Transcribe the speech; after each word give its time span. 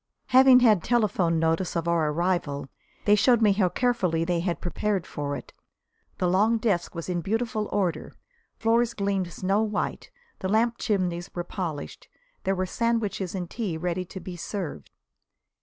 Having 0.29 0.61
had 0.61 0.83
telephone 0.83 1.37
notice 1.37 1.75
of 1.75 1.87
our 1.87 2.09
arrival, 2.09 2.67
they 3.05 3.13
showed 3.13 3.39
me 3.39 3.51
how 3.51 3.69
carefully 3.69 4.23
they 4.25 4.39
had 4.39 4.59
prepared 4.59 5.05
for 5.05 5.35
it. 5.35 5.53
The 6.17 6.27
long 6.27 6.57
desk 6.57 6.95
was 6.95 7.07
in 7.07 7.21
beautiful 7.21 7.69
order; 7.71 8.11
floors 8.57 8.95
gleamed 8.95 9.31
snow 9.31 9.61
white; 9.61 10.09
the 10.39 10.49
lamp 10.49 10.79
chimneys 10.79 11.29
were 11.35 11.43
polished. 11.43 12.07
There 12.45 12.55
were 12.55 12.65
sandwiches 12.65 13.35
and 13.35 13.47
tea 13.47 13.77
ready 13.77 14.03
to 14.05 14.19
be 14.19 14.35
served. 14.35 14.89